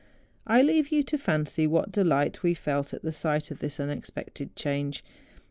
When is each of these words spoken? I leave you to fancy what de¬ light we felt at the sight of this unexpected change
I 0.47 0.63
leave 0.63 0.87
you 0.91 1.03
to 1.03 1.17
fancy 1.19 1.67
what 1.67 1.91
de¬ 1.91 2.03
light 2.03 2.41
we 2.41 2.55
felt 2.55 2.91
at 2.91 3.03
the 3.03 3.11
sight 3.13 3.51
of 3.51 3.59
this 3.59 3.79
unexpected 3.79 4.55
change 4.55 5.03